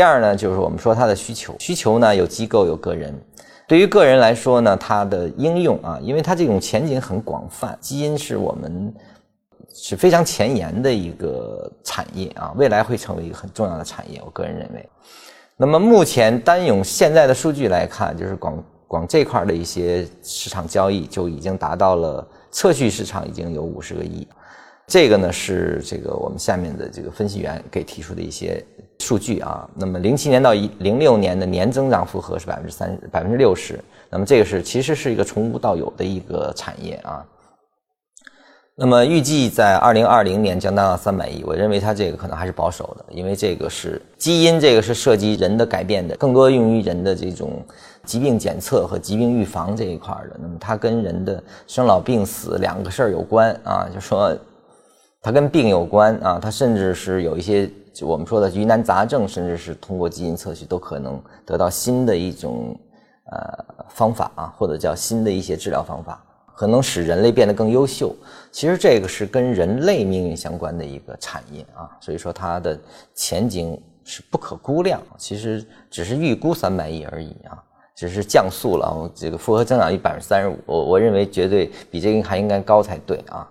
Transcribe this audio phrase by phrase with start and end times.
[0.00, 3.14] 第二呢，就是我们说它的需求，需求呢有机构有个人。
[3.68, 8.94] 对于个人来说呢，它的应用啊，因为它这种前景很广泛，基因是我们
[9.74, 14.22] 是非常前沿的一个产业啊，未来会成为一个很重要的产业。
[14.24, 14.88] 我个人认为，
[15.58, 24.26] 那么目前单用现在的数据来看，就是广广这块的一些市场交易就已经达到了测序市场已经有五十个亿。
[24.86, 28.64] 这个呢是这个我们下面的这个分析员给提出的一些
[29.10, 29.68] 数据啊。
[29.74, 33.76] 那么零七年到一零六年的年增长复合是百分之三百分之六十。
[34.08, 37.26] 那么这个是其实是一个从无到有的一个产业啊。
[38.76, 41.42] 那么预计在二零二零年将达到三百亿。
[41.44, 47.60] 我认为它这个可能还是保守的，因为这个是基因，这个是涉及人的改变的，更多用于人的这种
[48.04, 50.36] 疾病检测和疾病预防这一块的。
[50.40, 54.38] 那么它跟人的生老病死两个事儿有关啊，就说。
[55.22, 57.70] 它跟病有关啊，它甚至是有一些
[58.00, 62.74] 我们说的疑难杂症，甚至是通过基因测序都可能得到新的一种
[63.30, 66.24] 呃方法啊，或者叫新的一些治疗方法，
[66.56, 68.16] 可能使人类变得更优秀。
[68.50, 72.78] 其实这个是跟人类命运相关的一个产业啊，所以说它的
[73.14, 75.02] 前景是不可估量。
[75.18, 77.62] 其实只是预估三百亿而已啊，
[77.94, 83.46] 只是降速了，这个复合增长率百分之三十五，我我认为绝对比这个还应该高才对啊。